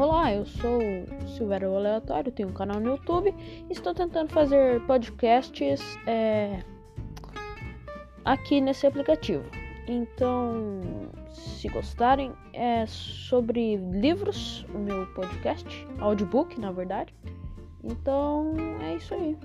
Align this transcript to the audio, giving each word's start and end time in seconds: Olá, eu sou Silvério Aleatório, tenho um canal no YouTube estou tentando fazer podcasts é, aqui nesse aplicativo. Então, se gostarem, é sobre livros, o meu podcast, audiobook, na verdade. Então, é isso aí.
Olá, 0.00 0.32
eu 0.32 0.46
sou 0.46 0.80
Silvério 1.36 1.76
Aleatório, 1.76 2.32
tenho 2.32 2.48
um 2.48 2.54
canal 2.54 2.80
no 2.80 2.92
YouTube 2.92 3.34
estou 3.68 3.92
tentando 3.92 4.32
fazer 4.32 4.80
podcasts 4.86 5.78
é, 6.06 6.60
aqui 8.24 8.62
nesse 8.62 8.86
aplicativo. 8.86 9.44
Então, 9.86 10.80
se 11.30 11.68
gostarem, 11.68 12.32
é 12.54 12.86
sobre 12.86 13.76
livros, 13.76 14.64
o 14.74 14.78
meu 14.78 15.06
podcast, 15.08 15.86
audiobook, 15.98 16.58
na 16.58 16.72
verdade. 16.72 17.14
Então, 17.84 18.54
é 18.82 18.94
isso 18.94 19.12
aí. 19.12 19.36